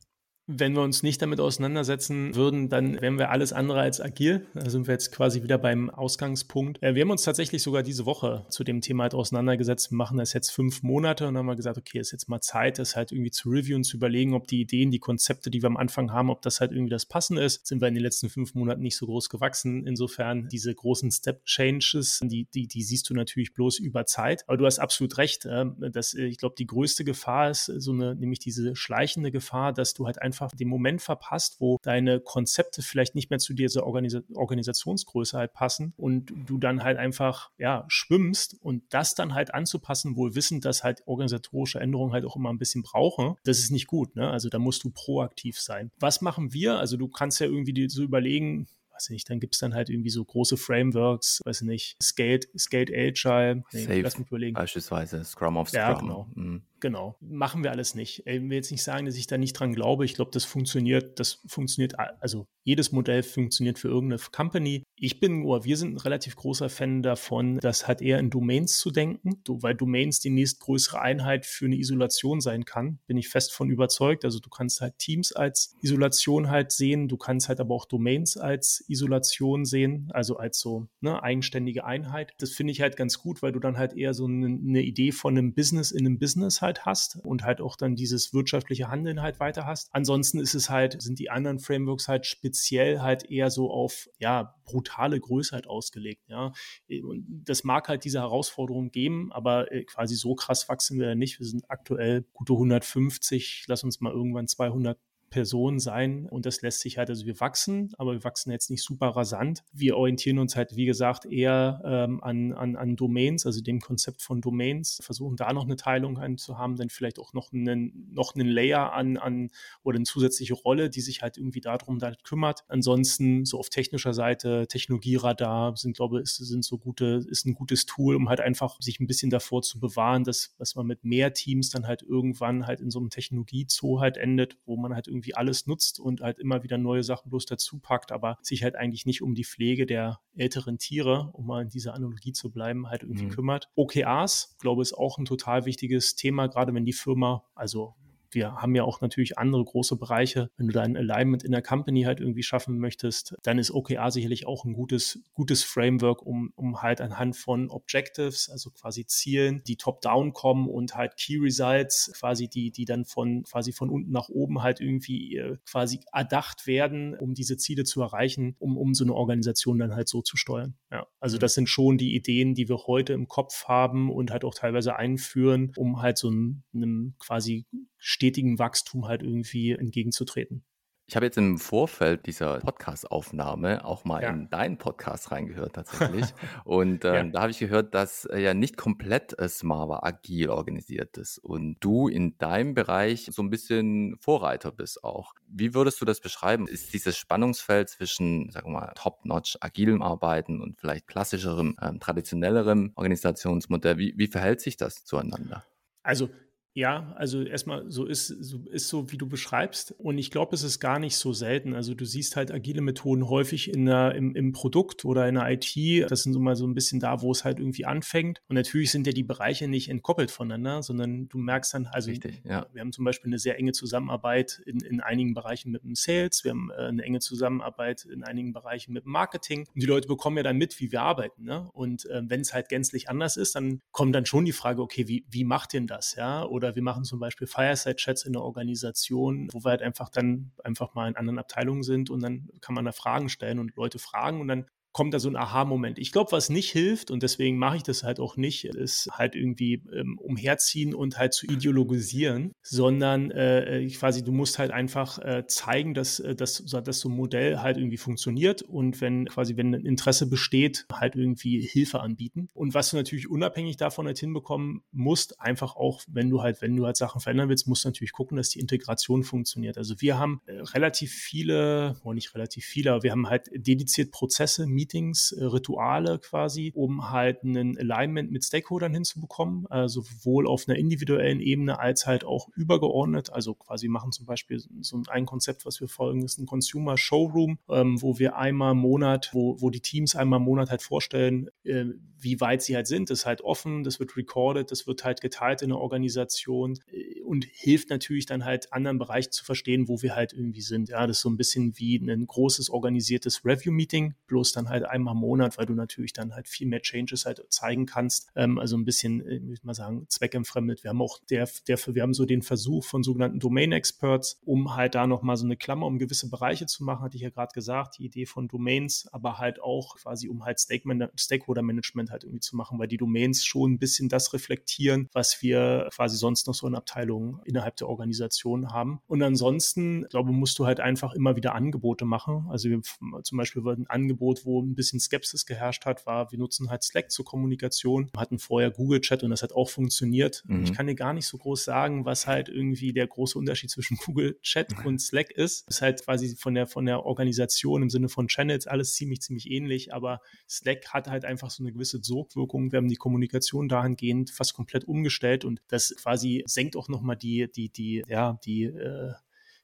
[0.48, 4.48] Wenn wir uns nicht damit auseinandersetzen würden, dann wären wir alles andere als agil.
[4.56, 6.82] Da sind wir jetzt quasi wieder beim Ausgangspunkt.
[6.82, 9.92] Äh, wir haben uns tatsächlich sogar diese Woche zu dem Thema halt auseinandergesetzt.
[9.92, 12.80] Wir machen das jetzt fünf Monate und haben wir gesagt, okay, ist jetzt mal Zeit,
[12.80, 15.78] das halt irgendwie zu reviewen, zu überlegen, ob die Ideen, die Konzepte, die wir am
[15.78, 17.68] Anfang haben, ob das halt irgendwie das Passende ist.
[17.68, 19.86] Sind wir in den letzten fünf Monaten nicht so groß gewachsen.
[19.86, 24.44] Insofern diese großen Step Changes, die, die, die siehst du natürlich bloß über Zeit.
[24.48, 25.48] Aber du hast absolut recht.
[25.50, 29.94] Ähm, dass, ich glaube, die größte Gefahr ist so eine, nämlich diese schleichende Gefahr, dass
[29.94, 33.86] du halt einfach einfach den Moment verpasst, wo deine Konzepte vielleicht nicht mehr zu dieser
[33.86, 39.54] Organis Organisationsgröße halt passen und du dann halt einfach, ja, schwimmst und das dann halt
[39.54, 43.72] anzupassen, wohl wissend, dass halt organisatorische Änderungen halt auch immer ein bisschen brauchen, das ist
[43.72, 44.30] nicht gut, ne?
[44.30, 45.92] Also da musst du proaktiv sein.
[46.00, 46.78] Was machen wir?
[46.78, 50.10] Also du kannst ja irgendwie so überlegen, weiß nicht, dann gibt es dann halt irgendwie
[50.10, 54.54] so große Frameworks, weiß nicht, Scaled, Scaled Agile, nee, lass mich überlegen.
[54.54, 55.82] Beispielsweise Scrum of Scrum.
[55.82, 56.28] Ja, genau.
[56.36, 56.64] Mhm.
[56.82, 58.26] Genau, machen wir alles nicht.
[58.26, 60.04] Ich will jetzt nicht sagen, dass ich da nicht dran glaube.
[60.04, 64.84] Ich glaube, das funktioniert, das funktioniert, also jedes Modell funktioniert für irgendeine Company.
[64.96, 68.80] Ich bin, oder wir sind ein relativ großer Fan davon, das halt eher in Domains
[68.80, 73.00] zu denken, weil Domains die nächstgrößere Einheit für eine Isolation sein kann.
[73.06, 74.26] Bin ich fest von überzeugt.
[74.26, 78.38] Also du kannst halt Teams als Isolation halt sehen, du kannst halt aber auch Domains
[78.38, 82.34] als Isolation sehen, also als so eine eigenständige Einheit.
[82.40, 85.38] Das finde ich halt ganz gut, weil du dann halt eher so eine Idee von
[85.38, 89.40] einem Business in einem Business halt hast und halt auch dann dieses wirtschaftliche Handeln halt
[89.40, 89.90] weiter hast.
[89.94, 94.56] Ansonsten ist es halt, sind die anderen Frameworks halt speziell halt eher so auf, ja,
[94.66, 96.54] brutale Größe halt ausgelegt, ja.
[96.90, 101.40] Und das mag halt diese Herausforderung geben, aber äh, quasi so krass wachsen wir nicht.
[101.40, 104.98] Wir sind aktuell gute 150, lass uns mal irgendwann 200
[105.32, 108.84] Person sein und das lässt sich halt, also wir wachsen, aber wir wachsen jetzt nicht
[108.84, 109.64] super rasant.
[109.72, 114.22] Wir orientieren uns halt, wie gesagt, eher ähm, an, an, an Domains, also dem Konzept
[114.22, 118.36] von Domains, versuchen da noch eine Teilung zu haben, dann vielleicht auch noch einen, noch
[118.36, 119.50] einen Layer an, an
[119.84, 122.66] oder eine zusätzliche Rolle, die sich halt irgendwie darum dann kümmert.
[122.68, 127.86] Ansonsten so auf technischer Seite, Technologieradar sind, glaube ich, sind so gute, ist ein gutes
[127.86, 131.34] Tool, um halt einfach sich ein bisschen davor zu bewahren, dass, dass man mit mehr
[131.34, 135.21] Teams dann halt irgendwann halt in so einem Technologiezoo halt endet, wo man halt irgendwie
[135.22, 138.76] irgendwie alles nutzt und halt immer wieder neue Sachen bloß dazu packt, aber sich halt
[138.76, 142.88] eigentlich nicht um die Pflege der älteren Tiere, um mal in dieser Analogie zu bleiben,
[142.90, 143.30] halt irgendwie mhm.
[143.30, 143.70] kümmert.
[143.76, 147.96] OKRs, glaube ich, ist auch ein total wichtiges Thema, gerade wenn die Firma, also
[148.34, 150.50] wir haben ja auch natürlich andere große Bereiche.
[150.58, 154.48] Wenn du dein Alignment in der Company halt irgendwie schaffen möchtest, dann ist OKR sicherlich
[154.48, 159.78] auch ein gutes, gutes Framework, um, um halt anhand von Objectives, also quasi Zielen, die
[159.78, 164.30] top-down kommen und halt Key Results, quasi die, die dann von, quasi von unten nach
[164.30, 169.04] oben halt irgendwie äh, quasi erdacht werden, um diese Ziele zu erreichen, um, um so
[169.04, 170.76] eine Organisation dann halt so zu steuern.
[170.92, 171.42] Ja, also mhm.
[171.42, 174.96] das sind schon die Ideen, die wir heute im Kopf haben und halt auch teilweise
[174.96, 177.66] einführen, um halt so einem, einem quasi
[178.02, 180.66] stetigen Wachstum halt irgendwie entgegenzutreten.
[181.12, 184.30] Ich habe jetzt im Vorfeld dieser Podcast-Aufnahme auch mal ja.
[184.30, 186.26] in deinen Podcast reingehört tatsächlich.
[186.64, 187.24] und äh, ja.
[187.24, 191.76] da habe ich gehört, dass äh, ja nicht komplett äh, Smava agil organisiert ist und
[191.82, 195.34] du in deinem Bereich so ein bisschen Vorreiter bist auch.
[195.48, 196.66] Wie würdest du das beschreiben?
[196.66, 202.94] Ist dieses Spannungsfeld zwischen, sagen wir mal, top-notch agilem Arbeiten und vielleicht klassischerem, ähm, traditionellerem
[202.96, 205.66] Organisationsmodell, wie, wie verhält sich das zueinander?
[206.04, 206.30] Also
[206.74, 209.92] ja, also erstmal so ist, so ist so, wie du beschreibst.
[209.98, 211.76] Und ich glaube, es ist gar nicht so selten.
[211.76, 215.50] Also du siehst halt agile Methoden häufig in der, im, im Produkt oder in der
[215.52, 216.10] IT.
[216.10, 218.42] Das sind so mal so ein bisschen da, wo es halt irgendwie anfängt.
[218.48, 222.42] Und natürlich sind ja die Bereiche nicht entkoppelt voneinander, sondern du merkst dann, also Richtig,
[222.46, 222.66] ja.
[222.72, 226.46] wir haben zum Beispiel eine sehr enge Zusammenarbeit in, in einigen Bereichen mit dem Sales.
[226.46, 229.68] Wir haben äh, eine enge Zusammenarbeit in einigen Bereichen mit dem Marketing.
[229.74, 231.44] Und die Leute bekommen ja dann mit, wie wir arbeiten.
[231.44, 231.70] Ne?
[231.74, 235.10] Und äh, wenn es halt gänzlich anders ist, dann kommt dann schon die Frage, okay,
[235.10, 236.16] wie, wie macht denn das?
[236.16, 236.46] Ja?
[236.46, 240.52] Oder oder wir machen zum Beispiel Fireside-Chats in der Organisation, wo wir halt einfach dann
[240.64, 244.00] einfach mal in anderen Abteilungen sind und dann kann man da Fragen stellen und Leute
[244.00, 246.00] fragen und dann kommt da so ein Aha-Moment.
[246.00, 249.36] Ich glaube, was nicht hilft, und deswegen mache ich das halt auch nicht, ist halt
[249.36, 255.46] irgendwie ähm, umherziehen und halt zu ideologisieren, sondern äh, quasi, du musst halt einfach äh,
[255.48, 259.74] zeigen, dass, äh, dass, dass so ein Modell halt irgendwie funktioniert und wenn quasi, wenn
[259.74, 262.50] ein Interesse besteht, halt irgendwie Hilfe anbieten.
[262.54, 266.76] Und was du natürlich unabhängig davon halt hinbekommen musst, einfach auch, wenn du halt, wenn
[266.76, 269.78] du halt Sachen verändern willst, musst du natürlich gucken, dass die Integration funktioniert.
[269.78, 274.12] Also wir haben äh, relativ viele, oh nicht relativ viele, aber wir haben halt dediziert
[274.12, 280.68] Prozesse, Meetings, äh, Rituale quasi, um halt einen Alignment mit Stakeholdern hinzubekommen, also sowohl auf
[280.68, 283.32] einer individuellen Ebene als halt auch übergeordnet.
[283.32, 287.60] Also quasi machen zum Beispiel so ein Konzept, was wir folgen, ist ein Consumer Showroom,
[287.70, 291.50] ähm, wo wir einmal im Monat, wo, wo die Teams einmal im Monat halt vorstellen,
[291.64, 291.86] äh,
[292.18, 293.10] wie weit sie halt sind.
[293.10, 297.22] Das ist halt offen, das wird recorded, das wird halt geteilt in der Organisation äh,
[297.22, 300.90] und hilft natürlich dann halt anderen Bereichen zu verstehen, wo wir halt irgendwie sind.
[300.90, 305.14] Ja, das ist so ein bisschen wie ein großes organisiertes Review-Meeting, bloß dann halt einmal
[305.14, 308.30] im Monat, weil du natürlich dann halt viel mehr Changes halt zeigen kannst.
[308.36, 310.84] Ähm, also ein bisschen, äh, ich mal sagen, zweckentfremdet.
[310.84, 314.76] Wir haben auch der, der, wir haben so den Versuch von sogenannten Domain Experts, um
[314.76, 317.54] halt da nochmal so eine Klammer um gewisse Bereiche zu machen, hatte ich ja gerade
[317.54, 322.40] gesagt, die Idee von Domains, aber halt auch quasi um halt Stakeholder Management halt irgendwie
[322.40, 326.54] zu machen, weil die Domains schon ein bisschen das reflektieren, was wir quasi sonst noch
[326.54, 329.02] so in Abteilungen innerhalb der Organisation haben.
[329.08, 332.48] Und ansonsten, glaube musst du halt einfach immer wieder Angebote machen.
[332.50, 332.82] Also wir,
[333.24, 337.12] zum Beispiel ein Angebot, wo ein bisschen Skepsis geherrscht hat, war, wir nutzen halt Slack
[337.12, 340.44] zur Kommunikation, wir hatten vorher Google Chat und das hat auch funktioniert.
[340.46, 340.64] Mhm.
[340.64, 343.98] Ich kann dir gar nicht so groß sagen, was halt irgendwie der große Unterschied zwischen
[344.06, 345.68] Google Chat und Slack ist.
[345.68, 349.22] Das ist halt quasi von der, von der Organisation im Sinne von Channels alles ziemlich,
[349.22, 352.72] ziemlich ähnlich, aber Slack hat halt einfach so eine gewisse Sogwirkung.
[352.72, 357.52] Wir haben die Kommunikation dahingehend fast komplett umgestellt und das quasi senkt auch nochmal die,
[357.52, 359.14] die, die, ja, die, äh,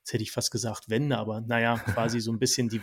[0.08, 2.82] jetzt hätte ich fast gesagt Wände, aber naja, quasi so ein bisschen die,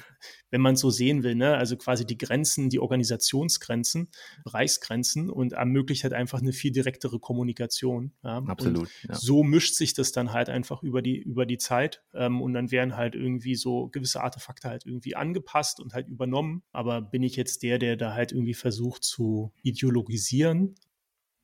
[0.50, 4.10] wenn man es so sehen will, ne, also quasi die Grenzen, die Organisationsgrenzen,
[4.44, 8.12] Bereichsgrenzen und ermöglicht halt einfach eine viel direktere Kommunikation.
[8.22, 8.42] Ja.
[8.46, 8.90] Absolut.
[9.08, 9.14] Ja.
[9.14, 12.70] So mischt sich das dann halt einfach über die, über die Zeit ähm, und dann
[12.70, 16.62] werden halt irgendwie so gewisse Artefakte halt irgendwie angepasst und halt übernommen.
[16.72, 20.74] Aber bin ich jetzt der, der da halt irgendwie versucht zu ideologisieren?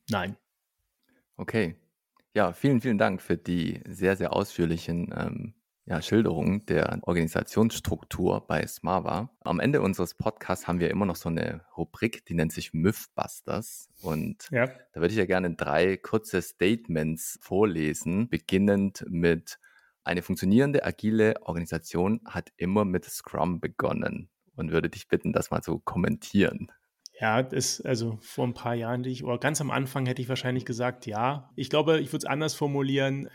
[0.09, 0.37] Nein.
[1.37, 1.75] Okay.
[2.35, 5.53] Ja, vielen, vielen Dank für die sehr, sehr ausführlichen ähm,
[5.91, 9.29] ja, Schilderung der Organisationsstruktur bei Smava.
[9.41, 13.89] Am Ende unseres Podcasts haben wir immer noch so eine Rubrik, die nennt sich Mythbusters.
[14.01, 14.67] Und ja.
[14.67, 19.59] da würde ich ja gerne drei kurze Statements vorlesen, beginnend mit
[20.05, 25.61] eine funktionierende agile Organisation hat immer mit Scrum begonnen und würde dich bitten, das mal
[25.61, 26.71] zu kommentieren.
[27.19, 31.05] Ja, das, also vor ein paar Jahren, oder ganz am Anfang hätte ich wahrscheinlich gesagt,
[31.05, 31.51] ja.
[31.57, 33.29] Ich glaube, ich würde es anders formulieren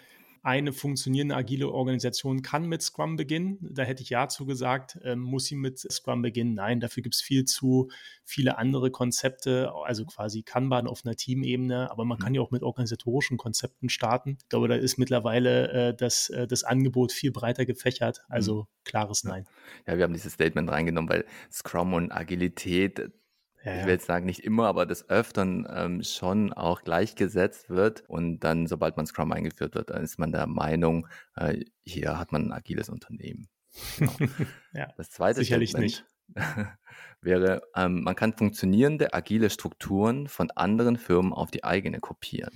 [0.47, 3.59] eine funktionierende agile Organisation kann mit Scrum beginnen.
[3.69, 4.97] Da hätte ich ja zu gesagt.
[5.03, 6.55] Ähm, muss sie mit Scrum beginnen?
[6.55, 7.89] Nein, dafür gibt es viel zu
[8.25, 11.91] viele andere Konzepte, also quasi Kanban auf einer Teamebene.
[11.91, 12.37] Aber man kann mhm.
[12.37, 14.39] ja auch mit organisatorischen Konzepten starten.
[14.41, 18.21] Ich glaube, da ist mittlerweile äh, das, äh, das Angebot viel breiter gefächert.
[18.29, 18.67] Also mhm.
[18.85, 19.47] klares Nein.
[19.85, 23.11] Ja, wir haben dieses Statement reingenommen, weil Scrum und Agilität
[23.75, 28.05] ich will jetzt sagen, nicht immer, aber des Öfteren ähm, schon auch gleichgesetzt wird.
[28.09, 32.33] Und dann, sobald man Scrum eingeführt wird, dann ist man der Meinung, äh, hier hat
[32.33, 33.49] man ein agiles Unternehmen.
[33.99, 34.13] Genau.
[34.73, 36.05] ja, das zweite sicherlich Statement nicht.
[37.21, 42.53] wäre, ähm, man kann funktionierende agile Strukturen von anderen Firmen auf die eigene kopieren.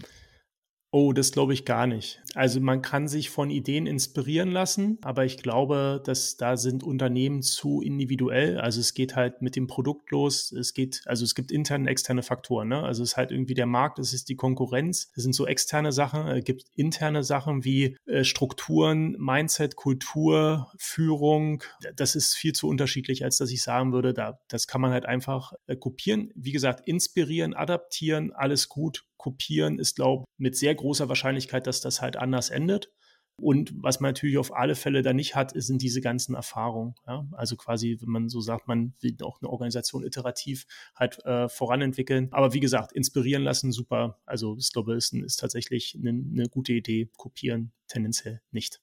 [0.92, 2.20] Oh, das glaube ich gar nicht.
[2.34, 7.42] Also man kann sich von Ideen inspirieren lassen, aber ich glaube, dass da sind Unternehmen
[7.42, 8.58] zu individuell.
[8.58, 10.50] Also es geht halt mit dem Produkt los.
[10.50, 12.66] Es geht, also es gibt interne, externe Faktoren.
[12.66, 12.82] Ne?
[12.82, 15.12] Also es ist halt irgendwie der Markt, es ist die Konkurrenz.
[15.14, 16.26] Das sind so externe Sachen.
[16.26, 21.62] Es gibt interne Sachen wie äh, Strukturen, Mindset, Kultur, Führung.
[21.94, 25.06] Das ist viel zu unterschiedlich, als dass ich sagen würde, da, das kann man halt
[25.06, 26.32] einfach äh, kopieren.
[26.34, 31.82] Wie gesagt, inspirieren, adaptieren, alles gut kopieren ist, glaube ich, mit sehr großer Wahrscheinlichkeit, dass
[31.82, 32.90] das halt anders endet.
[33.36, 36.94] Und was man natürlich auf alle Fälle da nicht hat, sind diese ganzen Erfahrungen.
[37.06, 37.26] Ja?
[37.32, 42.28] Also quasi, wenn man so sagt, man will auch eine Organisation iterativ halt äh, voranentwickeln.
[42.32, 44.18] Aber wie gesagt, inspirieren lassen, super.
[44.26, 47.10] Also ich glaube, ist, ist tatsächlich eine, eine gute Idee.
[47.16, 48.80] Kopieren tendenziell nicht.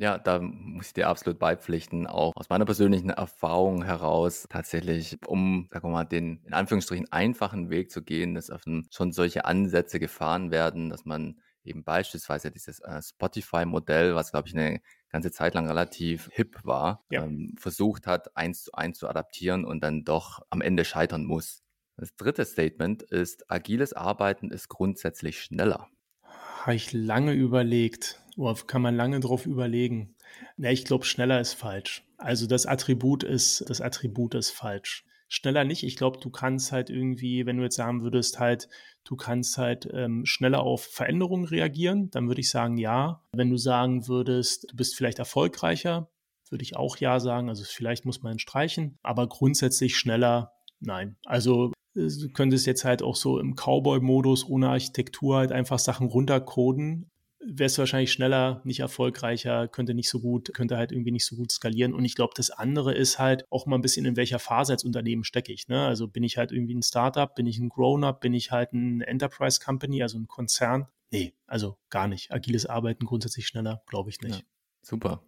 [0.00, 2.06] Ja, da muss ich dir absolut beipflichten.
[2.06, 7.68] Auch aus meiner persönlichen Erfahrung heraus tatsächlich, um, sagen wir mal, den in Anführungsstrichen einfachen
[7.68, 8.50] Weg zu gehen, dass
[8.90, 14.54] schon solche Ansätze gefahren werden, dass man eben beispielsweise dieses äh, Spotify-Modell, was glaube ich
[14.54, 17.22] eine ganze Zeit lang relativ hip war, ja.
[17.24, 21.62] ähm, versucht hat, eins zu eins zu adaptieren und dann doch am Ende scheitern muss.
[21.98, 25.88] Das dritte Statement ist, agiles Arbeiten ist grundsätzlich schneller.
[26.22, 28.19] Habe ich lange überlegt.
[28.36, 30.14] Oh, kann man lange drauf überlegen.
[30.56, 32.04] Na, ich glaube, schneller ist falsch.
[32.16, 35.04] Also das Attribut ist, das Attribut ist falsch.
[35.28, 35.84] Schneller nicht.
[35.84, 38.68] Ich glaube, du kannst halt irgendwie, wenn du jetzt sagen würdest, halt,
[39.04, 43.22] du kannst halt ähm, schneller auf Veränderungen reagieren, dann würde ich sagen, ja.
[43.32, 46.10] Wenn du sagen würdest, du bist vielleicht erfolgreicher,
[46.50, 47.48] würde ich auch ja sagen.
[47.48, 51.16] Also vielleicht muss man streichen, aber grundsätzlich schneller, nein.
[51.24, 57.09] Also du könntest jetzt halt auch so im Cowboy-Modus ohne Architektur halt einfach Sachen runtercoden
[57.44, 61.36] wärst du wahrscheinlich schneller, nicht erfolgreicher, könnte nicht so gut, könnte halt irgendwie nicht so
[61.36, 61.94] gut skalieren.
[61.94, 64.84] Und ich glaube, das andere ist halt auch mal ein bisschen, in welcher Phase als
[64.84, 65.68] Unternehmen stecke ich.
[65.68, 65.86] Ne?
[65.86, 69.00] Also bin ich halt irgendwie ein Startup, bin ich ein Grown-up, bin ich halt ein
[69.00, 70.86] Enterprise Company, also ein Konzern?
[71.10, 72.30] Nee, also gar nicht.
[72.30, 74.40] Agiles Arbeiten grundsätzlich schneller, glaube ich nicht.
[74.40, 74.44] Ja,
[74.82, 75.22] super.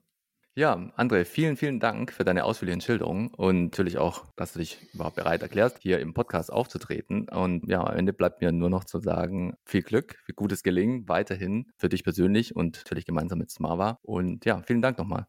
[0.54, 4.76] Ja, André, vielen, vielen Dank für deine ausführlichen Schilderungen und natürlich auch, dass du dich
[4.92, 7.26] überhaupt bereit erklärst, hier im Podcast aufzutreten.
[7.30, 11.08] Und ja, am Ende bleibt mir nur noch zu sagen, viel Glück, viel gutes Gelingen
[11.08, 13.98] weiterhin für dich persönlich und natürlich gemeinsam mit Smava.
[14.02, 15.26] Und ja, vielen Dank nochmal.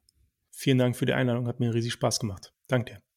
[0.52, 2.54] Vielen Dank für die Einladung, hat mir riesig Spaß gemacht.
[2.68, 3.12] Danke dir.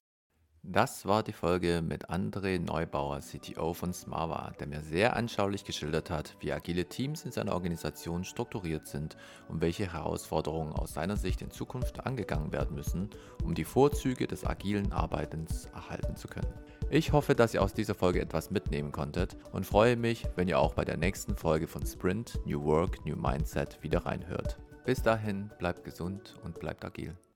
[0.69, 6.11] Das war die Folge mit André Neubauer, CTO von Smava, der mir sehr anschaulich geschildert
[6.11, 9.17] hat, wie agile Teams in seiner Organisation strukturiert sind
[9.49, 13.11] und welche Herausforderungen aus seiner Sicht in Zukunft angegangen werden müssen,
[13.45, 16.53] um die Vorzüge des agilen Arbeitens erhalten zu können.
[16.91, 20.59] Ich hoffe, dass ihr aus dieser Folge etwas mitnehmen konntet und freue mich, wenn ihr
[20.59, 24.59] auch bei der nächsten Folge von Sprint New Work, New Mindset wieder reinhört.
[24.85, 27.17] Bis dahin, bleibt gesund und bleibt agil.